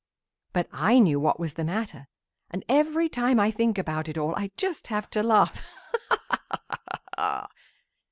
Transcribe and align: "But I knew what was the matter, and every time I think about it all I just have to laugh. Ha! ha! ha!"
"But 0.51 0.67
I 0.73 0.97
knew 0.97 1.19
what 1.19 1.39
was 1.39 1.53
the 1.53 1.63
matter, 1.63 2.07
and 2.49 2.65
every 2.67 3.07
time 3.07 3.39
I 3.39 3.51
think 3.51 3.77
about 3.77 4.09
it 4.09 4.17
all 4.17 4.33
I 4.35 4.49
just 4.57 4.87
have 4.87 5.11
to 5.11 5.21
laugh. 5.21 5.61
Ha! 6.09 6.17
ha! 6.31 6.77
ha!" 7.19 7.47